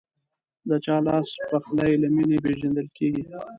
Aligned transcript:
د 0.69 0.71
چا 0.85 0.95
لاسپخلی 1.05 1.93
له 2.01 2.07
مینې 2.15 2.37
پیژندل 2.43 2.87
کېږي. 2.97 3.23